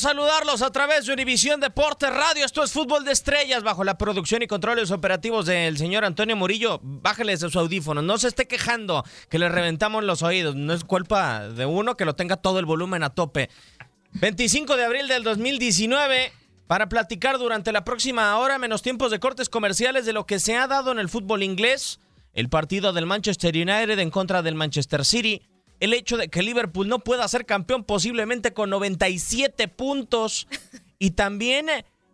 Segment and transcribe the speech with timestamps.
[0.00, 2.44] Saludarlos a través de Univisión Deportes Radio.
[2.44, 6.80] Esto es Fútbol de Estrellas bajo la producción y controles operativos del señor Antonio Murillo.
[6.82, 8.00] Bájales de su audífono.
[8.00, 10.56] No se esté quejando que le reventamos los oídos.
[10.56, 13.50] No es culpa de uno que lo tenga todo el volumen a tope.
[14.12, 16.32] 25 de abril del 2019
[16.66, 20.56] para platicar durante la próxima hora menos tiempos de cortes comerciales de lo que se
[20.56, 22.00] ha dado en el fútbol inglés.
[22.32, 25.42] El partido del Manchester United en contra del Manchester City
[25.80, 30.46] el hecho de que Liverpool no pueda ser campeón posiblemente con 97 puntos
[30.98, 31.66] y también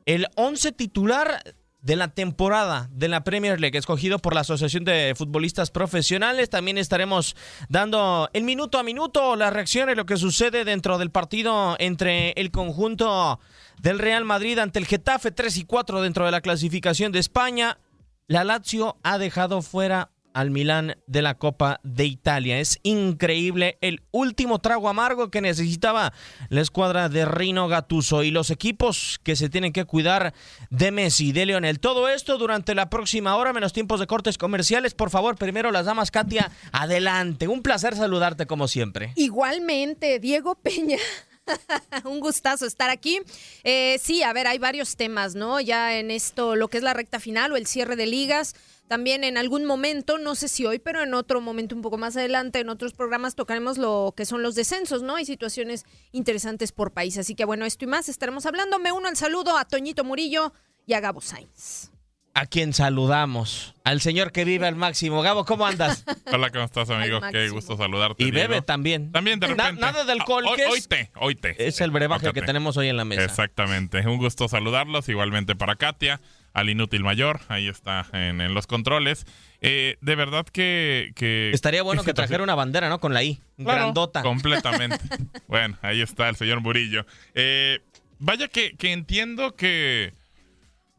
[0.07, 1.43] el 11 titular
[1.87, 6.51] de la temporada de la Premier League escogido por la Asociación de Futbolistas Profesionales.
[6.51, 7.37] También estaremos
[7.69, 12.51] dando el minuto a minuto las reacciones, lo que sucede dentro del partido entre el
[12.51, 13.39] conjunto
[13.81, 17.79] del Real Madrid ante el Getafe 3 y 4 dentro de la clasificación de España.
[18.27, 22.61] La Lazio ha dejado fuera al Milán de la Copa de Italia.
[22.61, 26.13] Es increíble el último trago amargo que necesitaba
[26.51, 30.35] la escuadra de Rino Gatuso y los equipos que se tienen que cuidar
[30.69, 31.81] de Messi, de Leonel.
[31.81, 34.93] Todo esto durante la próxima hora, menos tiempos de cortes comerciales.
[34.93, 37.49] Por favor, primero las damas, Katia, adelante.
[37.49, 39.15] Un placer saludarte como siempre.
[39.17, 40.99] Igualmente, Diego Peña.
[42.05, 43.21] Un gustazo estar aquí.
[43.65, 45.61] Eh, sí, a ver, hay varios temas, ¿no?
[45.61, 48.55] Ya en esto, lo que es la recta final o el cierre de ligas.
[48.89, 52.17] También en algún momento, no sé si hoy, pero en otro momento un poco más
[52.17, 55.17] adelante, en otros programas tocaremos lo que son los descensos, ¿no?
[55.17, 57.19] Hay situaciones interesantes por país.
[57.19, 58.79] Así que bueno, esto y más estaremos hablando.
[58.79, 60.53] Me uno al saludo a Toñito Murillo
[60.87, 61.91] y a Gabo Sainz.
[62.39, 65.23] A quien saludamos, al señor que vive al máximo.
[65.23, 66.05] Gabo, ¿cómo andas?
[66.33, 67.19] Hola, ¿cómo estás, amigo?
[67.33, 68.23] Qué gusto saludarte.
[68.23, 68.63] Y bebe Diego.
[68.65, 69.11] también.
[69.11, 69.81] También de Na- repente.
[69.81, 71.11] nada de alcohol, Ah, hoy, ¿qué es?
[71.19, 71.57] hoy té.
[71.67, 73.25] Es el brebaje que tenemos hoy en la mesa.
[73.25, 74.07] Exactamente.
[74.07, 75.09] Un gusto saludarlos.
[75.09, 76.21] Igualmente para Katia,
[76.57, 77.41] al inútil mayor.
[77.49, 79.27] Ahí está en, en los controles.
[79.61, 81.13] Eh, de verdad que.
[81.15, 82.99] que Estaría bueno que trajera una bandera, ¿no?
[82.99, 83.39] Con la I.
[83.59, 84.23] Claro, Grandota.
[84.23, 84.99] Completamente.
[85.49, 87.05] bueno, ahí está el señor Murillo.
[87.35, 87.81] Eh,
[88.19, 90.15] vaya que, que entiendo que,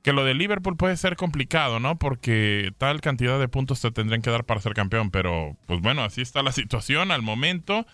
[0.03, 1.97] que lo de Liverpool puede ser complicado, ¿no?
[1.97, 5.09] Porque tal cantidad de puntos te tendrían que dar para ser campeón.
[5.09, 7.87] Pero, pues bueno, así está la situación al momento.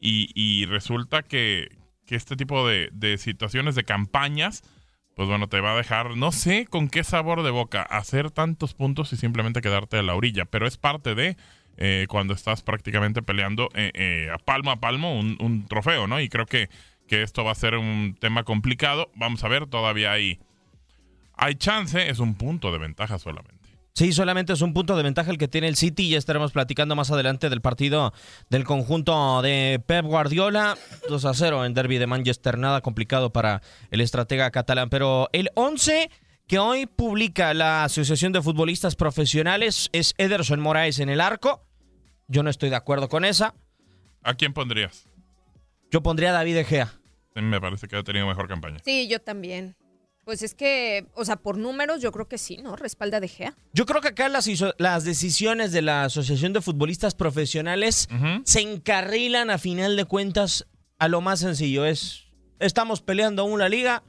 [0.00, 1.68] Y, y resulta que,
[2.06, 4.62] que este tipo de, de situaciones, de campañas,
[5.20, 8.72] pues bueno, te va a dejar, no sé con qué sabor de boca, hacer tantos
[8.72, 10.46] puntos y simplemente quedarte a la orilla.
[10.46, 11.36] Pero es parte de
[11.76, 16.22] eh, cuando estás prácticamente peleando eh, eh, a palmo a palmo un, un trofeo, ¿no?
[16.22, 16.70] Y creo que,
[17.06, 19.10] que esto va a ser un tema complicado.
[19.14, 20.40] Vamos a ver, todavía hay,
[21.34, 23.59] hay chance, es un punto de ventaja solamente.
[23.94, 26.08] Sí, solamente es un punto de ventaja el que tiene el City.
[26.08, 28.12] Ya estaremos platicando más adelante del partido
[28.48, 30.78] del conjunto de Pep Guardiola.
[31.08, 32.56] 2 a 0 en Derby de Manchester.
[32.56, 34.90] Nada complicado para el estratega catalán.
[34.90, 36.10] Pero el 11
[36.46, 41.64] que hoy publica la Asociación de Futbolistas Profesionales es Ederson Moraes en el arco.
[42.28, 43.54] Yo no estoy de acuerdo con esa.
[44.22, 45.06] ¿A quién pondrías?
[45.90, 46.92] Yo pondría a David Egea.
[47.34, 48.78] A mí Me parece que ha tenido mejor campaña.
[48.84, 49.76] Sí, yo también.
[50.24, 52.76] Pues es que, o sea, por números yo creo que sí, ¿no?
[52.76, 53.56] Respalda de Gea.
[53.72, 58.08] Yo creo que acá las, decisiones de la Asociación de Futbolistas Profesionales
[58.44, 60.66] se encarrilan a final de cuentas
[60.98, 61.84] a lo más sencillo.
[61.84, 62.26] Es,
[62.58, 64.02] estamos peleando una liga,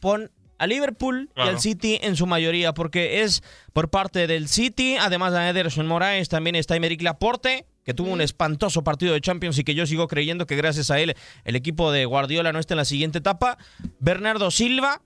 [0.00, 3.42] pon a Liverpool y al City en su mayoría, porque es
[3.72, 8.20] por parte del City, además de Ederson Moraes, también está Emerick Laporte, que tuvo un
[8.20, 11.14] espantoso partido de Champions y que yo sigo creyendo que gracias a él
[11.44, 13.56] el equipo de Guardiola no está en la siguiente etapa.
[14.00, 15.00] Bernardo Silva,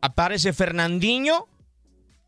[0.00, 1.46] aparece Fernandinho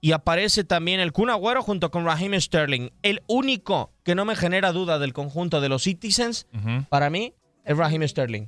[0.01, 2.91] y aparece también el Kun Agüero junto con Raheem Sterling.
[3.03, 6.47] El único que no me genera duda del conjunto de los Citizens,
[6.89, 7.35] para mí,
[7.65, 8.47] es Raheem Sterling.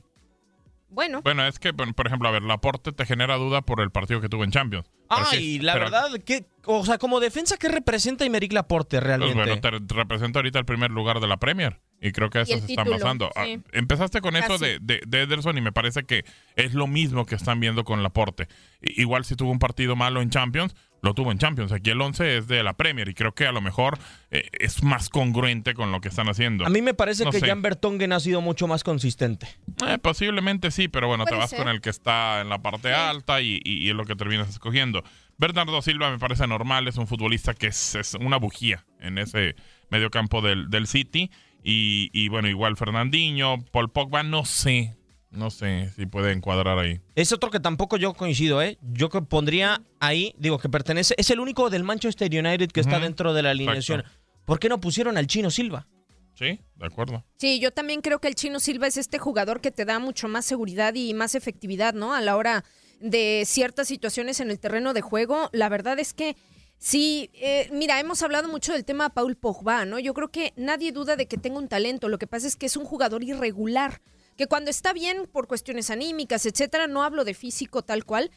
[0.89, 4.21] Bueno, Bueno, es que, por ejemplo, a ver, Laporte te genera duda por el partido
[4.21, 4.87] que tuvo en Champions.
[5.31, 9.07] Sí, Ay, la pero- verdad, que, o sea, como defensa, ¿qué representa Imeric Laporte Pues
[9.07, 9.35] realmente?
[9.35, 11.81] bueno, te te representa ahorita el primer lugar de la Premier.
[12.05, 13.31] Y creo que eso se están título, basando.
[13.37, 13.61] Ah, sí.
[13.73, 16.25] empezaste con eso de, de, de Ederson y me parece que
[16.57, 18.49] es lo mismo que están viendo con Laporte.
[18.81, 21.71] Igual si tuvo un partido malo en Champions, lo tuvo en Champions.
[21.73, 23.99] Aquí el 11 es de la Premier y creo que a lo mejor
[24.33, 26.67] eh, es más congruente con lo que están haciendo.
[26.67, 27.47] A mí me parece No que sé.
[27.47, 29.47] Jan Vertonghen ha sido mucho más consistente.
[29.87, 31.61] Eh, posiblemente sí, pero bueno, te vas ser.
[31.61, 34.49] con el que está en la parte alta y, y- y es lo que terminas
[34.49, 35.05] escogiendo.
[35.39, 39.57] Bernardo Silva me parece normal, es un futbolista que es, una bujía en ese
[39.91, 41.31] mediocampo del, del City.
[41.63, 44.97] Y, y, bueno, igual Fernandinho, Paul Pogba, no sé,
[45.31, 47.01] no sé si puede encuadrar ahí.
[47.15, 48.79] Es otro que tampoco yo coincido, ¿eh?
[48.83, 52.99] Yo que pondría ahí, digo, que pertenece, es el único del Manchester United que está
[53.01, 54.05] dentro de la alineación.
[54.45, 55.87] ¿Por qué no pusieron al Chino Silva?
[56.35, 57.25] Sí, de acuerdo.
[57.37, 60.29] Sí, yo también creo que el Chino Silva es este jugador que te da mucho
[60.29, 62.15] más seguridad y más efectividad, ¿no?
[62.15, 62.65] A la hora
[63.01, 65.51] de ciertas situaciones en el terreno de juego.
[65.53, 66.37] La verdad es que
[66.83, 70.01] sí, eh, mira, hemos hablado mucho del tema Paul Pogba, ¿no?
[70.01, 72.09] Yo creo que nadie duda de que tenga un talento.
[72.09, 74.03] Lo que pasa es que es un jugador irregular
[74.37, 78.31] que cuando está bien por cuestiones anímicas, etcétera, no hablo de físico tal cual,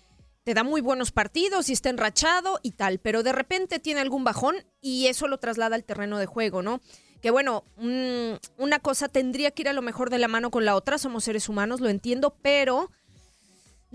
[0.44, 4.24] te da muy buenos partidos y está enrachado y tal, pero de repente tiene algún
[4.24, 6.82] bajón y eso lo traslada al terreno de juego, ¿no?
[7.22, 10.76] Que bueno, una cosa tendría que ir a lo mejor de la mano con la
[10.76, 12.92] otra, somos seres humanos, lo entiendo, pero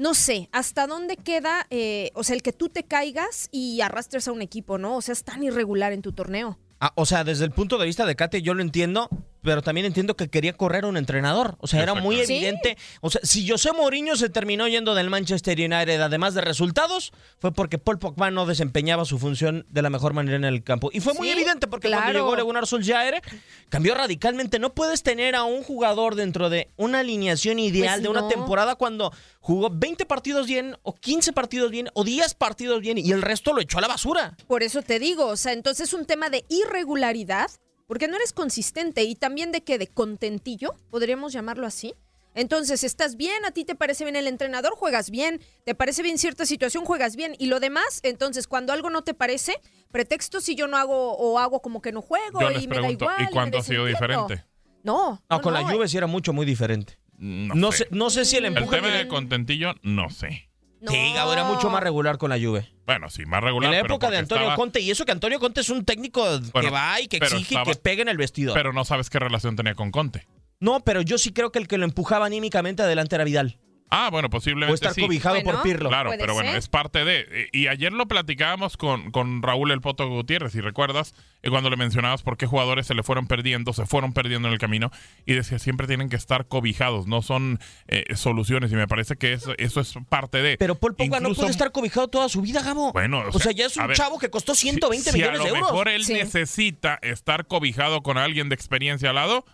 [0.00, 4.26] no sé, hasta dónde queda, eh, o sea, el que tú te caigas y arrastres
[4.28, 4.96] a un equipo, ¿no?
[4.96, 6.58] O sea, es tan irregular en tu torneo.
[6.80, 9.10] Ah, o sea, desde el punto de vista de Kate, yo lo entiendo,
[9.42, 11.56] pero también entiendo que quería correr a un entrenador.
[11.58, 12.76] O sea, era muy evidente.
[13.00, 17.52] O sea, si José Mourinho se terminó yendo del Manchester United, además de resultados, fue
[17.52, 20.90] porque Paul Pogba no desempeñaba su función de la mejor manera en el campo.
[20.92, 23.22] Y fue muy evidente porque cuando llegó Legunar Solskjaer,
[23.68, 24.58] cambió radicalmente.
[24.58, 28.74] No puedes tener a un jugador dentro de una alineación ideal pues de una temporada
[28.74, 33.22] cuando jugó 20 partidos bien, o 15 partidos bien, o 10 partidos bien, y el
[33.22, 34.36] resto lo echó a la basura.
[34.46, 37.50] Por eso te digo, o sea, entonces es un tema de irregularidad
[37.90, 41.92] porque no eres consistente y también de que de contentillo, podríamos llamarlo así.
[42.36, 46.16] Entonces, estás bien, a ti te parece bien el entrenador, juegas bien, te parece bien
[46.16, 47.34] cierta situación, juegas bien.
[47.40, 49.56] Y lo demás, entonces, cuando algo no te parece,
[49.90, 53.22] pretexto si yo no hago o hago como que no juego y me da igual.
[53.24, 54.44] ¿Y cuánto ha sido diferente?
[54.84, 55.20] No.
[55.28, 56.96] No, con la lluvia sí era mucho, muy diferente.
[57.18, 57.88] No, sé.
[57.90, 58.76] no sé si el empuje...
[58.76, 60.48] El tema de contentillo, no sé.
[60.88, 62.72] Sí, Gabo era mucho más regular con la Juve.
[62.86, 63.72] Bueno, sí, más regular.
[63.72, 66.24] En la época de Antonio Conte, y eso que Antonio Conte es un técnico
[66.58, 68.54] que va y que exige y que pega en el vestido.
[68.54, 70.26] Pero no sabes qué relación tenía con Conte.
[70.58, 73.58] No, pero yo sí creo que el que lo empujaba anímicamente adelante era Vidal.
[73.90, 74.72] Ah, bueno, posiblemente.
[74.72, 75.88] O estar cobijado por Pirlo.
[75.88, 77.48] Claro, pero bueno, es parte de.
[77.52, 81.76] Y ayer lo platicábamos con, con Raúl El Poto Gutiérrez, si recuerdas, eh, cuando le
[81.76, 84.90] mencionabas por qué jugadores se le fueron perdiendo, se fueron perdiendo en el camino,
[85.26, 87.58] y decía siempre tienen que estar cobijados, no son
[87.88, 90.56] eh, soluciones, y me parece que eso, eso es parte de.
[90.56, 92.92] Pero Paul Pogba no puede estar cobijado toda su vida, Gabo.
[92.92, 95.62] Bueno, o, sea, ya es un chavo que costó 120 millones de euros.
[95.62, 99.44] A lo mejor él necesita estar cobijado con alguien de experiencia al lado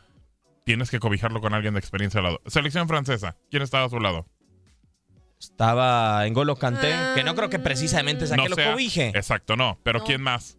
[0.66, 2.40] tienes que cobijarlo con alguien de experiencia al lado.
[2.46, 4.26] Selección francesa, ¿quién estaba a su lado?
[5.38, 9.12] Estaba en Golo Canté, que no creo que precisamente sea que lo cobije.
[9.14, 9.78] Exacto, no.
[9.84, 10.58] Pero ¿quién más?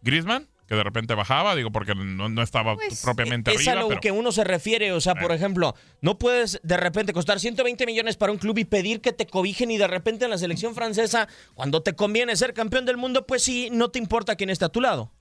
[0.00, 0.48] ¿Griezmann?
[0.66, 3.72] Que de repente bajaba, digo, porque no, estaba pues, propiamente es arriba.
[3.72, 4.92] Es a lo que uno se refiere.
[4.92, 5.34] O sea, por eh.
[5.34, 9.26] ejemplo, no puedes de repente costar 120 millones para un club y pedir que te
[9.26, 13.26] cobijen y de repente en la selección francesa, cuando te conviene ser campeón del mundo,
[13.26, 15.12] pues sí, no te importa quién está a tu lado.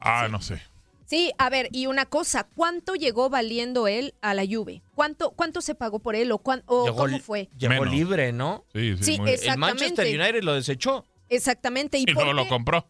[0.00, 0.62] Ah, no sé.
[1.06, 4.82] Sí, a ver, y una cosa, ¿cuánto llegó valiendo él a la Juve?
[4.94, 7.48] ¿Cuánto, cuánto se pagó por él o, cómo fue?
[7.56, 8.64] Llegó libre, ¿no?
[8.74, 11.04] Sí, sí, El Manchester United lo desechó.
[11.28, 11.98] Exactamente.
[11.98, 12.86] Y, no lo compró.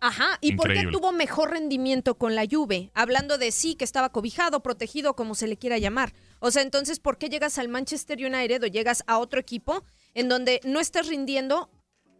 [0.00, 2.90] Ajá, ¿y por qué tuvo mejor rendimiento con la Juve?
[2.94, 6.12] Hablando de sí, que estaba cobijado, protegido, como se le quiera llamar.
[6.40, 9.84] O sea, entonces, ¿por qué llegas al Manchester United o llegas a otro equipo
[10.14, 11.70] en donde no estás rindiendo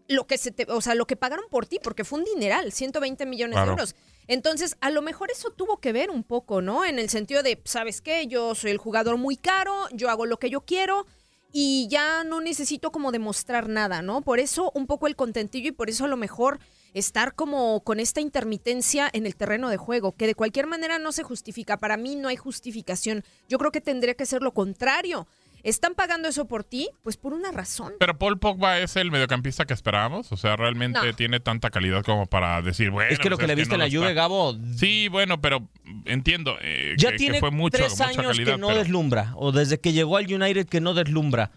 [0.08, 2.72] lo que se te, o sea, lo que pagaron por ti, porque fue un dineral,
[2.72, 3.96] 120 millones de euros.
[4.28, 6.84] Entonces, a lo mejor eso tuvo que ver un poco, ¿no?
[6.84, 8.26] En el sentido de, ¿sabes qué?
[8.26, 11.06] Yo soy el jugador muy caro, yo hago lo que yo quiero
[11.52, 14.22] y ya no necesito como demostrar nada, ¿no?
[14.22, 16.58] Por eso un poco el contentillo y por eso a lo mejor
[16.92, 21.12] estar como con esta intermitencia en el terreno de juego, que de cualquier manera no
[21.12, 21.76] se justifica.
[21.76, 23.24] Para mí no hay justificación.
[23.48, 25.26] Yo creo que tendría que ser lo contrario
[25.70, 27.94] están pagando eso por ti, pues por una razón.
[27.98, 32.26] Pero Paul Pogba es el mediocampista que esperábamos, o sea, realmente tiene tanta calidad como
[32.26, 33.10] para decir, bueno.
[33.10, 34.56] Es que lo pues que le viste en la Juve, Gabo.
[34.76, 35.68] Sí, bueno, pero
[36.04, 40.16] entiendo eh, ya tiene fue mucho, tres años que no deslumbra, o desde que llegó
[40.16, 41.50] al United que no deslumbra.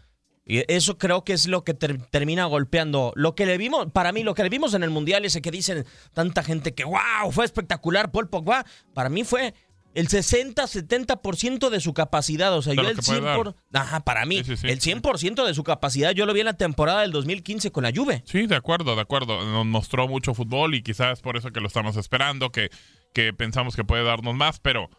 [0.46, 3.13] Y eso creo que es lo que termina golpeando.
[3.16, 5.51] Lo que le vimos, para mí, lo que le vimos en el Mundial, ese que
[5.51, 9.54] dicen tanta gente que, wow, fue espectacular Paul Pogba, para mí fue
[9.93, 12.53] el 60-70% de su capacidad.
[12.55, 13.55] O sea, yo el 100%.
[13.74, 17.12] Ajá, para mí, el 100% de su capacidad yo lo vi en la temporada del
[17.12, 18.24] 2015 con la Juve.
[18.25, 19.43] Sí, de acuerdo, de acuerdo.
[19.46, 22.69] Nos mostró mucho fútbol y quizás por eso que lo estamos esperando, que,
[23.13, 24.89] que pensamos que puede darnos más, pero.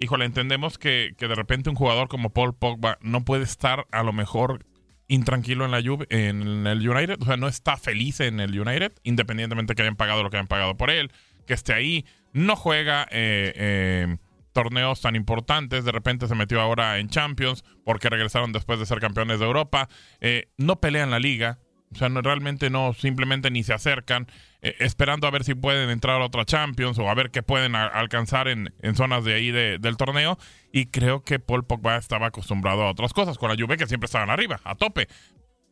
[0.00, 4.04] Híjole, entendemos que, que de repente un jugador como Paul Pogba no puede estar a
[4.04, 4.64] lo mejor
[5.08, 8.92] intranquilo en la Juve, en el United, o sea, no está feliz en el United,
[9.02, 11.10] independientemente que hayan pagado lo que hayan pagado por él,
[11.46, 14.16] que esté ahí, no juega eh, eh,
[14.58, 15.84] torneos tan importantes.
[15.84, 19.88] De repente se metió ahora en Champions porque regresaron después de ser campeones de Europa.
[20.20, 21.60] Eh, no pelean la liga.
[21.92, 24.26] O sea, no, realmente no, simplemente ni se acercan,
[24.60, 27.76] eh, esperando a ver si pueden entrar a otra Champions o a ver qué pueden
[27.76, 30.38] alcanzar en, en, zonas de ahí del torneo.
[30.72, 33.38] Y creo que Paul Pogba estaba acostumbrado a otras cosas.
[33.38, 35.06] Con la Juve que siempre estaban arriba, a tope.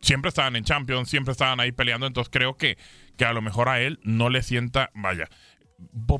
[0.00, 2.06] Siempre estaban en Champions, siempre estaban ahí peleando.
[2.06, 2.78] Entonces creo que,
[3.18, 5.28] que a lo mejor a él no le sienta, vaya,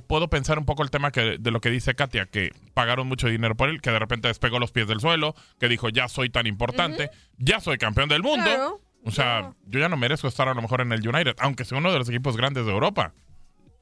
[0.07, 3.29] puedo pensar un poco el tema que, de lo que dice Katia, que pagaron mucho
[3.29, 6.31] dinero por él, que de repente despegó los pies del suelo, que dijo, ya soy
[6.31, 8.81] tan importante, ya soy campeón del mundo.
[9.05, 11.79] o sea, yo ya no merezco estar a lo mejor en el United, aunque sea
[11.79, 13.15] uno de los equipos grandes de Europa.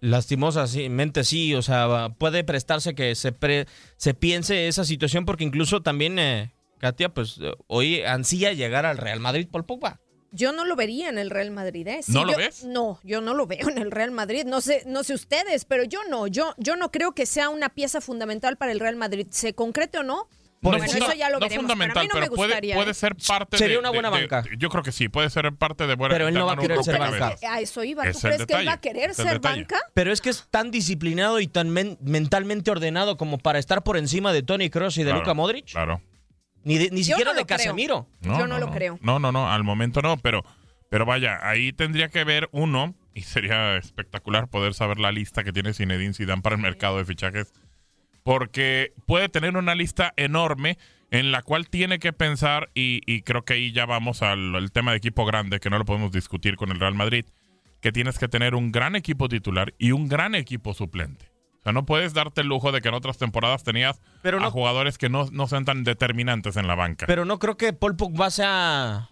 [0.00, 3.34] Lastimosamente sí, o sea, puede prestarse que se,
[3.96, 9.20] se piense esa situación porque incluso también, eh, Katia, pues hoy ansía llegar al Real
[9.20, 10.00] Madrid por Pogba
[10.34, 11.86] yo no lo vería en el Real Madrid.
[11.86, 12.00] ¿eh?
[12.08, 12.64] ¿No lo ves?
[12.64, 14.44] No, yo no lo veo en el Real Madrid.
[14.44, 16.26] No sé, no sé ustedes, pero yo no.
[16.26, 19.26] Yo, yo no creo que sea una pieza fundamental para el Real Madrid.
[19.30, 20.28] ¿Se concrete o no?
[20.60, 22.94] bueno, eso ya lo no fundamental, pero, puede, puede, ¿eh?
[22.94, 24.44] ser parte Sería una buena banca.
[24.56, 26.82] yo creo que sí, puede ser parte de buena Pero él no va a querer
[26.82, 27.36] ser banca.
[27.48, 28.10] A eso iba.
[28.10, 29.78] ¿Tú crees que él va a querer ser banca?
[29.92, 34.32] Pero es que es tan disciplinado y tan mentalmente ordenado como para estar por encima
[34.32, 35.70] de Tony Cross y de Luka Modric.
[35.72, 36.00] Claro.
[36.64, 38.08] Ni, ni siquiera de Casemiro.
[38.20, 38.98] yo no, lo creo.
[39.02, 40.44] No, no, no, al momento no, pero
[40.94, 45.52] pero vaya, ahí tendría que ver uno, y sería espectacular poder saber la lista que
[45.52, 47.52] tiene Zinedine Zidane para el mercado de fichajes,
[48.22, 50.78] porque puede tener una lista enorme
[51.10, 54.98] en la cual tiene que pensar, y, creo que ahí ya vamos al, tema de
[54.98, 57.24] equipo grande, que no lo podemos discutir con el Real Madrid,
[57.80, 61.33] que tienes que tener un gran equipo titular y un gran equipo suplente.
[61.64, 64.98] O sea, no puedes darte el lujo de que en otras temporadas tenías a jugadores
[64.98, 67.06] que no, no sean tan determinantes en la banca.
[67.06, 69.08] Pero no creo que Paul Pogba sea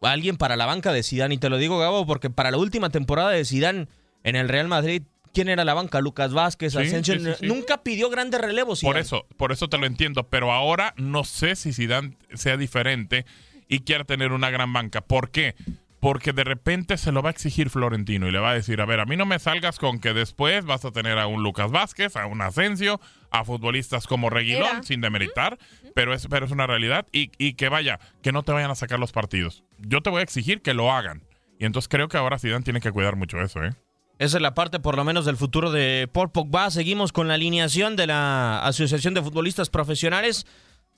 [0.00, 1.34] alguien para la banca de Zidane.
[1.34, 3.88] Y te lo digo, Gabo, porque para la última temporada de Zidane
[4.22, 5.02] en el Real Madrid,
[5.32, 6.00] ¿quién era la banca?
[6.00, 7.16] Lucas Vázquez, Asensio.
[7.42, 8.80] Nunca pidió grandes relevos.
[8.80, 10.28] Por eso, por eso te lo entiendo.
[10.28, 13.26] Pero ahora no sé si Zidane sea diferente
[13.66, 15.00] y quiera tener una gran banca.
[15.00, 15.56] ¿Por qué?
[16.04, 18.84] Porque de repente se lo va a exigir Florentino y le va a decir, a
[18.84, 21.70] ver, a mí no me salgas con que después vas a tener a un Lucas
[21.70, 25.56] Vázquez, a un Asensio, a futbolistas como Reguilón, sin demeritar,
[25.94, 28.74] pero es, pero es una realidad y, y, que vaya, que no te vayan a
[28.74, 29.64] sacar los partidos.
[29.78, 31.22] Yo te voy a exigir que lo hagan.
[31.58, 33.72] Y entonces creo que ahora Zidane tiene que cuidar mucho eso, ¿eh?
[34.18, 36.70] Esa es la parte, por lo menos, del futuro de Paul Pogba.
[36.70, 40.44] Seguimos con la alineación de la Asociación de Futbolistas Profesionales.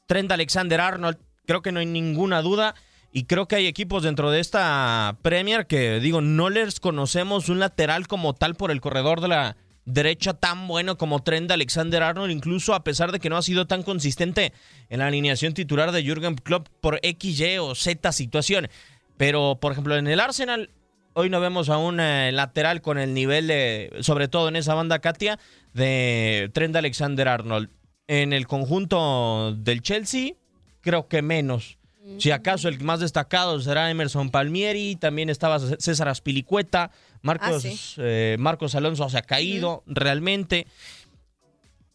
[0.07, 2.75] Trent Alexander Arnold, creo que no hay ninguna duda.
[3.17, 7.61] Y creo que hay equipos dentro de esta Premier que, digo, no les conocemos un
[7.61, 9.57] lateral como tal por el corredor de la
[9.87, 13.67] derecha tan bueno como Trent Alexander Arnold, incluso a pesar de que no ha sido
[13.67, 14.53] tan consistente
[14.91, 18.69] en la alineación titular de Jürgen Klopp por X, o Z situación.
[19.17, 20.69] Pero, por ejemplo, en el Arsenal,
[21.15, 24.75] hoy no vemos a un eh, lateral con el nivel de, sobre todo en esa
[24.75, 25.39] banda Katia,
[25.73, 27.71] de Trent Alexander Arnold.
[28.09, 30.35] En el conjunto del Chelsea,
[30.83, 31.79] creo que menos.
[32.19, 38.37] Si acaso el más destacado será Emerson Palmieri, también estaba César Aspilicueta, Marcos, ah, eh,
[38.39, 40.67] Marcos Alonso se ha caído realmente.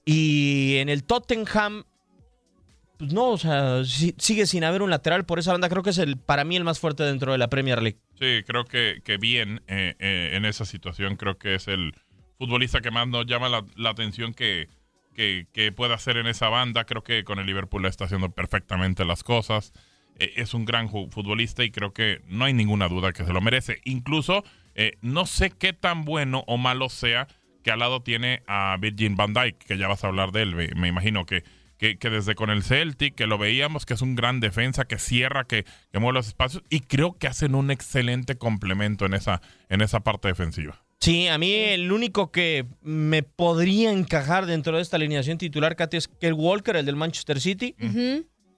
[0.04, 1.86] Y en el Tottenham,
[2.98, 5.70] pues no, o sea, sigue sin haber un lateral por esa banda.
[5.70, 8.00] Creo que es el para mí el más fuerte dentro de la Premier League.
[8.20, 11.16] Sí, creo que, que bien eh, eh, en esa situación.
[11.16, 11.94] Creo que es el
[12.38, 14.68] futbolista que más nos llama la, atención que,
[15.14, 16.84] que, que puede hacer en esa banda.
[16.84, 19.72] Creo que con el Liverpool está haciendo perfectamente las cosas.
[20.22, 23.42] Eh, es un gran futbolista y creo que no hay ninguna duda que se lo
[23.42, 23.82] merece.
[23.86, 24.44] Incluso
[24.76, 27.28] eh, no sé qué tan bueno o malo sea
[27.64, 30.56] que al lado tiene a Virgin van Dijk, que ya vas a hablar de él,
[30.76, 31.44] me, imagino que,
[31.78, 35.46] que, desde con el Celtic, que lo veíamos, que es un gran defensa, que cierra,
[35.46, 39.82] que, que mueve los espacios, y creo que hacen un excelente complemento en esa, en
[39.82, 40.84] esa parte defensiva.
[41.02, 45.98] Sí, a mí el único que me podría encajar dentro de esta alineación titular, Katy,
[45.98, 47.76] es el Walker, el del Manchester City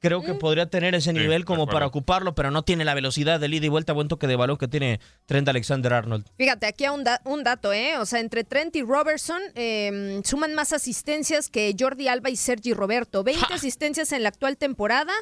[0.04, 3.48] creo que podría tener ese nivel como para ocuparlo, pero no tiene la velocidad de
[3.48, 6.26] ida y vuelta, buen toque de balón que tiene Trent Alexander Arnold.
[6.38, 7.98] Fíjate, aquí hay un, un dato, ¿eh?
[7.98, 12.74] O sea, entre Trent y Robertson em, suman más asistencias que Jordi Alba y Sergi
[12.74, 13.24] Roberto.
[13.24, 15.14] 20 asistencias en la actual temporada.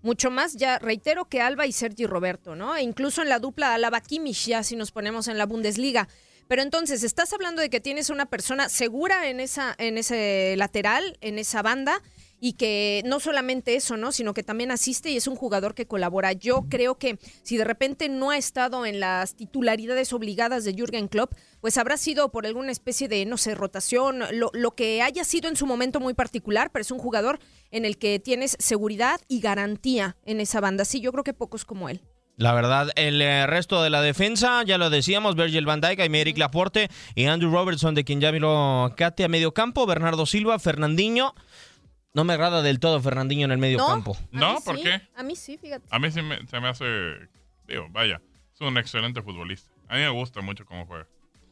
[0.00, 2.74] Mucho más, ya reitero, que Alba y Sergi Roberto, ¿no?
[2.74, 6.08] E incluso en la dupla Alaba-Kimmich, ya si nos ponemos en la Bundesliga.
[6.48, 11.18] Pero entonces, estás hablando de que tienes una persona segura en, esa, en ese lateral,
[11.20, 12.00] en esa banda,
[12.44, 14.10] y que no solamente eso, ¿no?
[14.10, 16.32] Sino que también asiste y es un jugador que colabora.
[16.32, 21.06] Yo creo que si de repente no ha estado en las titularidades obligadas de Jürgen
[21.06, 25.22] Klopp, pues habrá sido por alguna especie de, no sé, rotación, lo, lo que haya
[25.22, 27.38] sido en su momento muy particular, pero es un jugador
[27.70, 30.84] en el que tienes seguridad y garantía en esa banda.
[30.84, 32.02] Sí, yo creo que pocos como él.
[32.36, 36.38] La verdad, el eh, resto de la defensa, ya lo decíamos, Virgil van Dijk, Aymeric
[36.38, 41.34] Laporte y Andrew Robertson, de quien ya miró Katia a medio campo, Bernardo Silva, Fernandinho.
[42.14, 44.16] No me agrada del todo Fernandinho en el medio campo.
[44.32, 44.58] ¿No?
[44.64, 45.00] ¿Por qué?
[45.16, 45.86] A mí sí, fíjate.
[45.90, 46.84] A mí sí me, se me hace,
[47.66, 48.20] digo, vaya,
[48.54, 49.70] es un excelente futbolista.
[49.88, 51.06] A mí me gusta mucho cómo juega.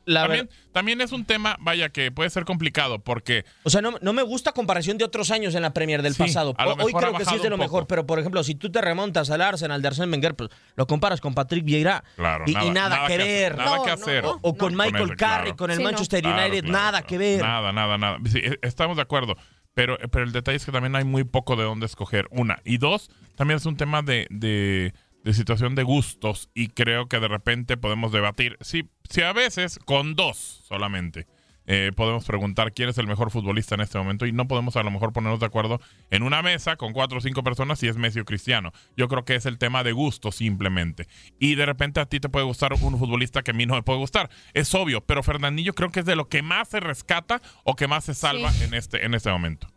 [0.07, 3.81] La También, ver- también es un tema, vaya, que puede ser complicado porque o sea,
[3.83, 6.55] no, no me gusta comparación de otros años en la Premier del Sí, pasado.
[6.59, 8.55] a lo Hoy creo ha que sí es de lo mejor, pero por ejemplo, si
[8.55, 12.45] tú te remontas al Arsenal de Arsène Wenger, pues lo comparas con Patrick Vieira Claro,
[12.47, 13.57] y, y nada- nada, nada que ver.
[13.57, 14.25] nada No, que no, hacer.
[14.25, 14.38] no.
[14.43, 15.57] O con Michael ese, Carrick, claro.
[15.57, 15.83] con el Sí.
[15.85, 17.07] Manchester United, claro, nada claro.
[17.07, 17.40] que ver.
[17.43, 18.19] Nada, nada, nada.
[18.26, 19.37] Sí, estamos de acuerdo.
[19.80, 22.28] Pero, pero el detalle es que también hay muy poco de dónde escoger.
[22.30, 22.60] Una.
[22.66, 24.92] Y dos, también es un tema de, de,
[25.25, 26.50] de situación de gustos.
[26.52, 28.58] Y creo que de repente podemos debatir.
[28.60, 30.37] Si, si a veces, con dos
[30.68, 31.26] solamente,
[31.73, 34.27] eh, podemos preguntar quién es el mejor futbolista en este momento.
[34.27, 37.21] Y no podemos a lo mejor ponernos de acuerdo en una mesa con cuatro o
[37.21, 38.73] cinco personas si es Messi o Cristiano.
[38.97, 41.07] Yo creo que es el tema de gusto simplemente.
[41.39, 43.83] Y de repente a ti te puede gustar un futbolista que a mí no me
[43.85, 44.31] puede gustar.
[44.53, 47.87] Es obvio, pero Fernandinho creo que es de lo que más se rescata o que
[47.87, 48.65] más se salva Sí.
[48.65, 49.69] en, este, en este momento.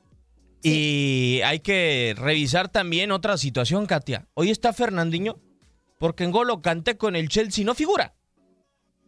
[0.64, 4.28] Y hay que revisar también otra situación, Katia.
[4.34, 5.38] Hoy está Fernandinho
[6.00, 8.16] porque en Golo Canté con el Chelsea no figura.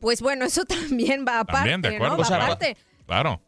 [0.06, 2.18] Pues bueno, eso también va aparte, También, de acuerdo.
[2.18, 2.22] ¿no?
[2.22, 2.78] Va O sea, aparte.
[3.08, 3.42] Claro.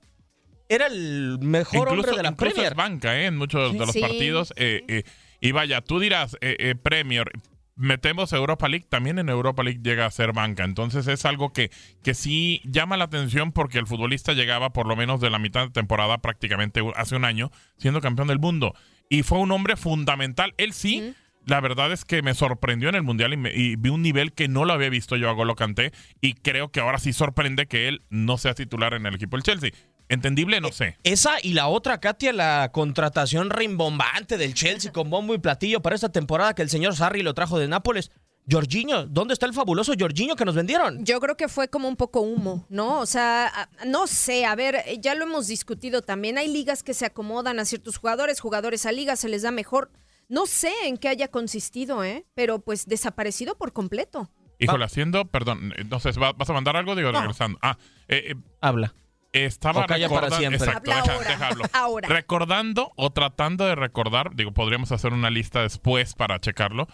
[0.67, 2.71] Era el mejor hombre de la incluso Premier.
[2.71, 3.27] es banca ¿eh?
[3.27, 4.53] en muchos de los Sí, partidos.
[4.55, 5.03] eh, eh,
[5.39, 7.29] y vaya, tú dirás, eh, eh, Premier,
[7.75, 10.63] metemos Europa League, también en Europa League llega a ser banca.
[10.63, 11.69] Entonces es algo que,
[12.03, 15.67] que sí llama la atención porque el futbolista llegaba por lo menos de la mitad
[15.67, 18.73] de temporada, prácticamente hace un año, siendo campeón del mundo.
[19.11, 20.55] Y fue un hombre fundamental.
[20.57, 21.13] Él sí.
[21.47, 24.33] La verdad es que me sorprendió en el Mundial y, me- y vi un nivel
[24.33, 27.67] que no lo había visto yo a Golo Kanté y creo que ahora sí sorprende
[27.67, 29.71] que él no sea titular en el equipo del Chelsea.
[30.09, 30.61] ¿Entendible?
[30.61, 30.97] No sé.
[31.03, 35.95] Esa y la otra, Katia, la contratación rimbombante del Chelsea con bombo y platillo para
[35.95, 38.11] esta temporada que el señor Sarri lo trajo de Nápoles.
[38.49, 41.03] Jorginho, ¿dónde está el fabuloso Jorginho que nos vendieron?
[41.03, 42.99] Yo creo que fue como un poco humo, ¿no?
[43.01, 46.37] O sea, no sé, a ver, eh, ya lo hemos discutido también.
[46.37, 49.91] Hay ligas que se acomodan a ciertos jugadores, jugadores a ligas se les da mejor.
[50.29, 52.25] No sé en qué haya consistido, ¿eh?
[52.35, 54.29] Pero pues desaparecido por completo.
[54.59, 56.95] Híjole, haciendo, perdón, entonces, ¿va- ¿vas a mandar algo?
[56.95, 57.19] Digo, No.
[57.21, 57.59] regresando.
[57.61, 58.93] Ah, eh, eh, Habla.
[59.31, 60.37] estaba O calla para recordando.
[60.57, 60.67] siempre.
[60.67, 62.07] Exacto, Habla deja- ahora.
[62.09, 66.87] Recordando o tratando de recordar, digo, podríamos hacer una lista después para checarlo.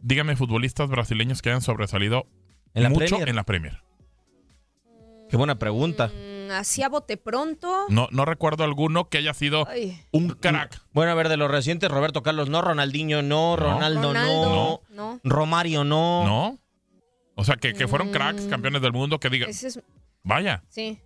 [0.00, 2.26] Dígame futbolistas brasileños que hayan sobresalido
[2.74, 3.28] ¿En la mucho Premier?
[3.28, 3.80] en la Premier.
[5.30, 6.08] Qué buena pregunta.
[6.08, 7.86] Mm, Así a bote pronto.
[7.88, 10.80] No, no recuerdo alguno que haya sido Ay, un crack.
[10.92, 15.20] Bueno, a ver, de los recientes, Roberto Carlos no, Ronaldinho no, Ronaldo, Ronaldo, no, no.
[15.24, 16.24] Romario no.
[16.24, 16.58] ¿No?
[17.36, 18.12] O sea, que, que fueron Mm.
[18.12, 19.80] cracks, campeones del mundo, que digan, es,
[20.22, 21.00] vaya, sí.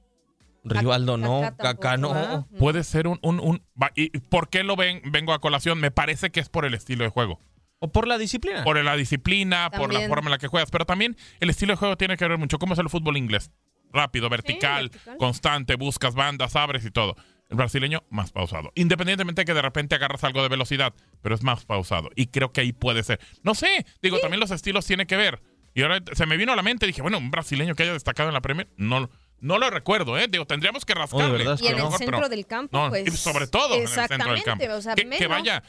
[0.65, 2.47] Rivaldo no, Kaká Kaká no.
[2.59, 3.19] puede ser un...
[3.23, 3.63] un, un-
[3.95, 5.81] ¿Y por qué lo ven, vengo a colación?
[5.81, 7.39] Me parece que es por el estilo de juego.
[7.79, 8.65] O por la disciplina.
[8.65, 11.77] por la disciplina, por la forma en la que juegas, pero también el estilo de
[11.77, 12.59] juego tiene que ver mucho.
[12.59, 13.51] ¿Cómo es el fútbol inglés?
[13.93, 15.17] Rápido, vertical, vertical.
[15.17, 17.17] constante, buscas bandas, abres y todo.
[17.49, 18.71] El brasileño, más pausado.
[18.75, 22.11] Independientemente de que de repente agarras algo de velocidad, pero es más pausado.
[22.15, 23.21] Y creo que ahí puede ser.
[23.43, 25.41] No sé, digo, también los estilos tienen que ver.
[25.75, 28.29] Y ahora se me vino a la mente, dije, bueno, un brasileño que haya destacado
[28.29, 29.09] en la Premier, no,
[29.41, 30.27] no lo recuerdo, ¿eh?
[30.29, 31.51] Digo, tendríamos que rascarle.
[31.51, 33.07] es Y en el mejor, centro pero- del campo, no, pues.
[33.07, 34.65] y sobre todo en el centro del campo.
[34.65, 35.29] Exactamente, o sea, que, que menos.
[35.29, 35.63] vaya,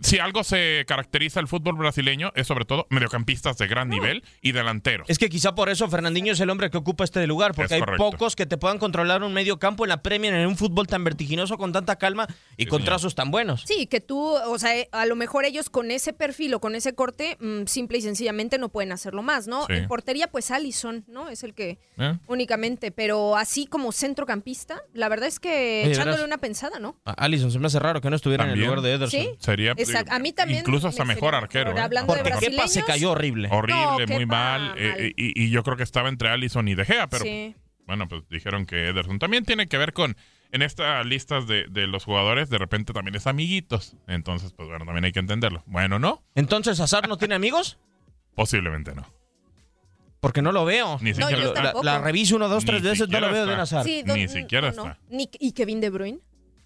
[0.00, 4.52] si algo se caracteriza el fútbol brasileño es sobre todo mediocampistas de gran nivel y
[4.52, 5.08] delanteros.
[5.08, 7.82] Es que quizá por eso Fernandinho es el hombre que ocupa este lugar, porque Es
[7.82, 10.86] hay pocos que te puedan controlar un medio campo en la Premier en un fútbol
[10.86, 12.26] tan vertiginoso, con tanta calma
[12.56, 12.86] y Sí, con señor.
[12.94, 13.62] trazos tan buenos.
[13.66, 16.74] Sí, que tú, o sea, eh, a lo mejor ellos con ese perfil o con
[16.74, 19.66] ese corte, mm, simple y sencillamente no pueden hacerlo más, ¿no?
[19.66, 19.74] Sí.
[19.74, 21.28] En portería, pues Allison, ¿no?
[21.28, 22.18] Es el que ¿Eh?
[22.26, 26.26] únicamente, pero así como centrocampista, la verdad es que Oye, echándole verás.
[26.26, 26.96] una pensada, ¿no?
[27.04, 29.20] A Allison se me hace raro que no estuviera en el lugar de Ederson.
[29.20, 29.30] Sí.
[29.38, 30.04] Sería Exacto.
[30.06, 31.66] digo, A mí también incluso hasta me mejor arquero.
[31.66, 31.78] mejor.
[31.80, 31.82] ¿eh?
[31.82, 33.48] Hablando de Porque Kepa se cayó horrible.
[33.50, 34.74] Horrible, No, muy Kepa, mal.
[34.76, 35.00] eh, mal.
[35.16, 37.54] y, y yo creo que estaba entre Allison y De Gea, pero sí.
[37.86, 40.16] bueno, pues dijeron que Ederson también tiene que ver con.
[40.54, 43.96] En estas listas de, de los jugadores, de repente también es amiguitos.
[44.06, 45.62] Entonces, pues bueno, también hay que entenderlo.
[45.64, 46.22] Bueno, ¿no?
[46.34, 47.78] Entonces, ¿Hazard no tiene amigos?
[48.34, 49.06] Posiblemente no.
[50.20, 50.98] Porque no lo veo.
[51.00, 51.62] Ni No, siquiera yo está.
[51.72, 53.82] La, la reviso uno, dos, Ni tres veces, no lo veo de está.
[53.82, 54.90] Sí, Ni siquiera no, no.
[54.92, 54.98] está.
[55.08, 56.18] Ni- ¿Y Kevin De Bruyne?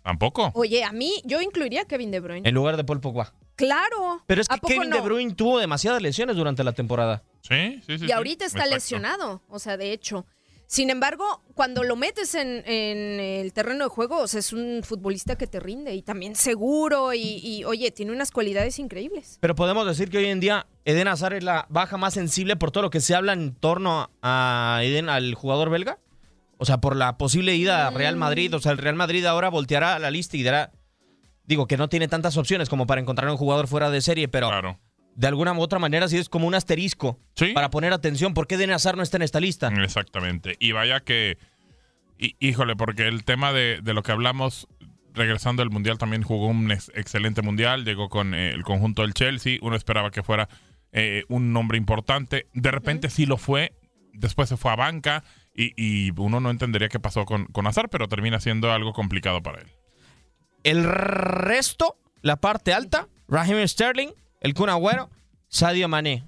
[0.07, 0.53] Tampoco.
[0.55, 2.49] Oye, a mí, yo incluiría a Kevin De Bruyne.
[2.49, 3.35] En lugar de Paul Pogba.
[3.57, 4.23] Claro.
[4.29, 4.97] Pero es ¿A que Kevin no?
[4.97, 7.25] De Bruyne tuvo demasiadas lesiones durante la temporada.
[7.43, 8.05] Sí, sí, sí.
[8.05, 8.13] Y sí.
[8.13, 8.75] ahorita está Exacto.
[8.77, 10.25] lesionado, o sea, de hecho.
[10.69, 14.83] Sin embargo, cuando lo metes en, en el terreno de juego, o sea, es un
[14.85, 19.39] futbolista que te rinde y también seguro y, y, oye, tiene unas cualidades increíbles.
[19.41, 22.71] Pero podemos decir que hoy en día Eden Hazard es la baja más sensible por
[22.71, 25.99] todo lo que se habla en torno a Eden, al jugador belga.
[26.59, 28.55] O sea, por la posible ida a Real Madrid.
[28.55, 30.73] O sea, el Real Madrid ahora volteará la lista y dará.
[31.45, 34.49] Digo que no tiene tantas opciones como para encontrar un jugador fuera de serie, pero
[34.49, 34.81] Claro.
[35.15, 37.53] de alguna u otra manera sí es como un asterisco Sí.
[37.53, 38.35] para poner atención.
[38.35, 39.69] ¿Por qué Hazard no está en esta lista?
[39.83, 40.57] Exactamente.
[40.59, 41.39] Y vaya que,
[42.19, 44.67] hí- híjole, porque el tema de, de lo que hablamos,
[45.15, 49.15] regresando al Mundial, también jugó un ex- excelente Mundial, llegó con eh, el conjunto del
[49.15, 50.49] Chelsea, uno esperaba que fuera
[50.93, 52.49] eh, un nombre importante.
[52.55, 53.73] De repente sí lo fue,
[54.13, 55.23] después se fue a banca
[55.57, 59.43] y, y uno no entendería qué pasó con, con Azar, pero termina siendo algo complicado
[59.43, 59.69] para él.
[60.65, 64.09] El resto, la parte alta, Raheem Sterling,
[64.41, 65.11] el Kun Agüero,
[65.49, 66.25] Sadio Mané.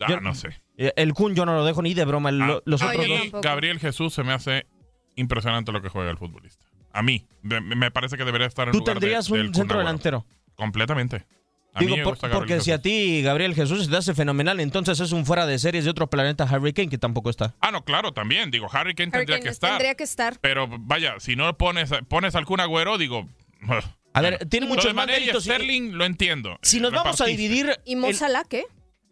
[0.00, 0.60] Ah, Yo- no sé.
[0.76, 2.30] Eh, El Kun yo no lo dejo ni de broma.
[2.30, 3.42] el- Ah, los a otros dos.
[3.42, 4.66] Gabriel Jesús se me hace
[5.14, 6.64] impresionante lo que juega el futbolista.
[6.92, 9.78] A mí, me, me parece que debería estar en Tú lugar de- tendrías un centro
[9.78, 10.24] delantero.
[10.54, 11.26] Completamente.
[11.72, 13.96] A Digo, mí me por- gusta Gabriel porque si a ti Gabriel Jesús se te
[13.96, 17.30] hace fenomenal, entonces es un fuera de series de otro planeta Harry Kane que tampoco
[17.30, 17.54] está.
[17.60, 18.50] Ah, no, claro, también.
[18.50, 19.70] Digo, Harry Kane Harry tendría Kane que estar.
[19.70, 20.38] Tendría que estar.
[20.40, 23.28] Pero vaya, si no pones, pones al Kun Agüero, digo.
[24.12, 24.48] A ver, bueno.
[24.50, 25.44] tiene de más méritos.
[25.44, 26.58] Sterling lo entiendo.
[26.62, 27.78] Si nos vamos a dividir.
[27.84, 28.64] ¿Y Mo Salah qué?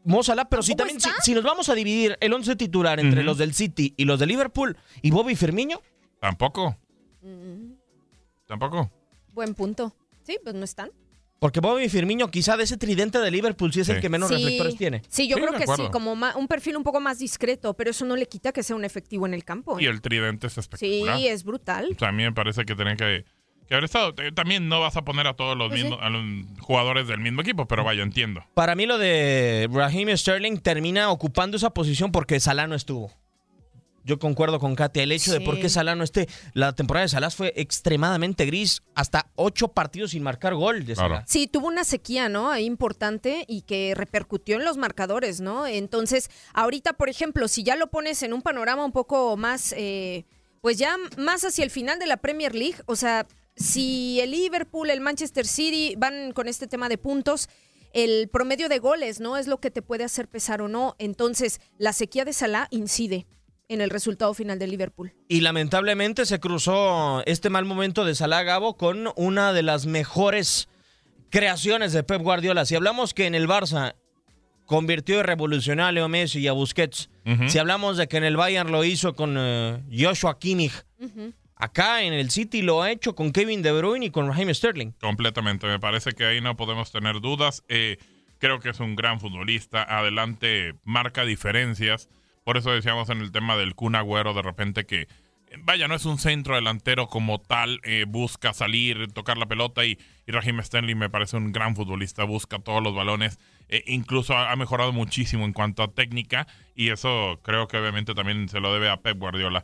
[0.05, 3.23] Mo Salah, pero si ¿Tampoco también si, nos vamos a dividir el once titular entre
[3.23, 5.81] los del City y los de Liverpool y Bobby Firmino,
[6.21, 6.77] Tampoco,
[7.23, 7.75] Mm,
[8.47, 8.91] tampoco.
[9.35, 9.95] buen punto.
[10.25, 10.91] Sí, pues no están.
[11.39, 14.03] Porque Bobby Firmino quizá de ese tridente de Liverpool sí es el Sí.
[14.03, 15.03] que menos sí, reflectores tiene.
[15.09, 18.05] Sí, yo Sí, creo que sí, como un perfil un poco más discreto, pero eso
[18.05, 19.79] no le quita que sea un efectivo en el campo.
[19.81, 19.89] Y ¿eh?
[19.89, 21.19] el tridente es Sí, espectacular.
[21.21, 21.89] es brutal.
[21.95, 23.25] O sea, a mí me parece que tienen que,
[23.69, 24.15] que haber estado.
[24.19, 25.85] Eh, También no vas a poner a todos los Pues sí.
[25.87, 26.23] mismos a los
[26.61, 28.43] jugadores del mismo equipo, pero vaya, entiendo.
[28.55, 33.13] Para mí lo de Raheem Sterling termina ocupando esa posición porque Salah no estuvo.
[34.09, 35.03] Yo concuerdo con Katia.
[35.03, 36.31] El hecho de por qué Salah no esté.
[36.55, 38.83] La temporada de Salah fue extremadamente gris.
[38.95, 41.17] Hasta ocho partidos sin marcar gol de Claro.
[41.17, 41.25] Salah.
[41.29, 42.51] Sí, tuvo una sequía, ¿no?
[42.51, 45.67] Ahí importante y que repercutió en los marcadores, ¿no?
[45.67, 50.25] Entonces, ahorita, por ejemplo, si ya lo pones en un panorama un poco más, eh,
[50.63, 54.89] pues ya más hacia el final de la Premier League, o sea, si el Liverpool,
[54.89, 57.51] el Manchester City van con este tema de puntos,
[57.93, 59.37] el promedio de goles, ¿no?
[59.37, 60.97] Es lo que te puede hacer pesar o no.
[60.99, 63.27] Entonces, la sequía de Salah incide
[63.69, 65.13] en el resultado final del Liverpool.
[65.29, 70.69] Y lamentablemente se cruzó este mal momento de Salah Gabo con una de las mejores
[71.31, 72.65] creaciones de Pep Guardiola.
[72.65, 73.95] Si hablamos que en el Barça
[74.65, 77.11] convirtió y revolucionó a Leo Messi y a Busquets,
[77.49, 80.73] si hablamos de que en el Bayern lo hizo con eh, Joshua Kimmich,
[81.57, 84.93] acá en el City lo ha hecho con Kevin De Bruyne y con Raheem Sterling.
[84.93, 85.67] Completamente.
[85.67, 87.65] Me parece que ahí no podemos tener dudas.
[87.69, 87.99] Eh,
[88.39, 89.83] creo que es un gran futbolista.
[89.83, 92.09] Adelante, marca diferencias.
[92.49, 95.07] Por eso decíamos en el tema del Kun Agüero de repente que,
[95.65, 97.79] vaya, no es un centro delantero como tal.
[97.85, 102.25] eh, busca salir, tocar la pelota y, y Raheem Stanley me parece un gran futbolista.
[102.25, 103.39] Busca todos los balones.
[103.69, 106.47] eh, incluso ha, ha mejorado muchísimo en cuanto a técnica.
[106.75, 109.63] Y eso creo que obviamente también se lo debe a Pep Guardiola.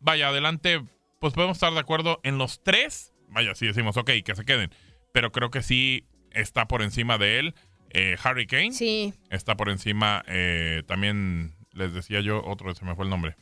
[0.00, 0.82] Vaya, adelante,
[1.20, 3.12] pues podemos estar de acuerdo en los tres.
[3.28, 4.70] Vaya, si decimos, ok, que se queden.
[5.12, 7.54] Pero creo que sí está por encima de él
[7.90, 8.72] eh, Harry Kane.
[8.72, 13.36] Sí, Está por encima eh, también, les decía yo, otro, se me fue el nombre.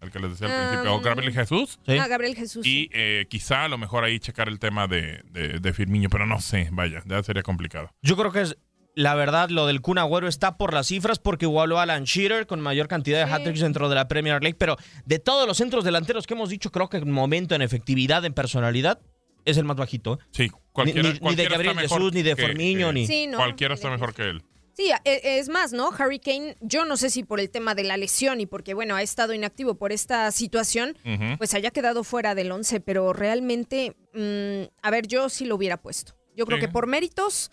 [0.00, 1.78] El que les decía al Ah, principio, o Gabriel Jesús.
[1.86, 1.96] ¿sí?
[1.96, 2.66] ah, Gabriel Jesús.
[2.66, 6.26] Y eh, quizá a lo mejor ahí checar el tema de, de, de Firmino, pero
[6.26, 7.90] no sé, vaya, ya sería complicado.
[8.02, 8.56] Yo creo que es
[8.94, 12.46] la verdad lo del Kun Agüero está por las cifras porque igualó a Alan Shearer
[12.48, 13.32] con mayor cantidad de Sí.
[13.32, 16.70] hat-tricks dentro de la Premier League, pero de todos los centros delanteros que hemos dicho,
[16.72, 19.00] creo que en momento, en efectividad, en personalidad,
[19.44, 20.14] es el más bajito.
[20.20, 20.24] ¿eh?
[20.32, 22.54] Sí, Ni, cualquiera, ni- ni de cualquiera está Gabriel Jesús, ni de que- que-
[22.92, 23.06] ni...
[23.06, 24.42] Sí, no, cualquiera ni está de mejor que él.
[24.74, 25.90] Sí, e- es más, ¿no?
[25.98, 28.94] Harry Kane, yo no sé si por el tema de la lesión y porque, bueno,
[28.96, 30.96] ha estado inactivo por esta situación,
[31.38, 35.76] pues haya quedado fuera del 11, pero realmente, mm, a ver, yo sí lo hubiera
[35.76, 36.14] puesto.
[36.34, 36.66] Yo creo Sí.
[36.66, 37.50] que por méritos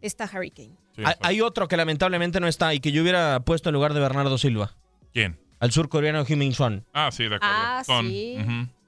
[0.00, 0.76] está Harry Kane.
[0.96, 4.00] Sí, Hay, otro que lamentablemente no está y que yo hubiera puesto en lugar de
[4.00, 4.76] Bernardo Silva,
[5.12, 5.38] ¿Quién?
[5.58, 6.86] al surcoreano Heung-min Son.
[6.92, 7.54] Ah, sí, de acuerdo.
[7.56, 8.36] Ah, Son, sí.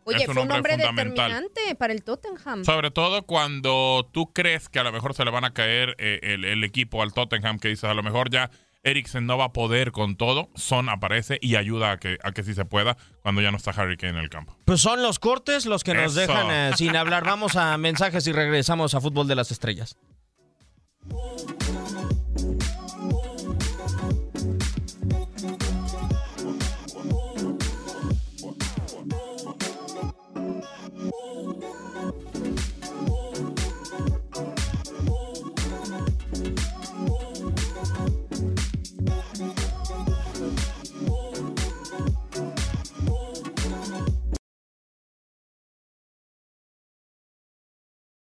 [0.05, 1.14] Oye, Es fue un hombre fundamental.
[1.31, 2.64] determinante para el Tottenham.
[2.64, 6.21] Sobre todo cuando tú crees que a lo mejor se le van a caer eh,
[6.23, 8.51] el, el equipo al Tottenham, que dices a lo mejor ya
[8.83, 12.43] Eriksen no va a poder con todo, Son aparece y ayuda a que, a que
[12.43, 14.55] sí se pueda cuando ya no está Harry Kane en el campo.
[14.67, 16.21] Pues son los cortes los que nos Eso.
[16.21, 17.25] dejan eh, sin hablar.
[17.25, 19.97] Vamos a mensajes y regresamos a Fútbol de las Estrellas.